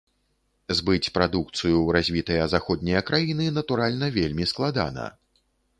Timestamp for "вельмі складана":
4.19-5.05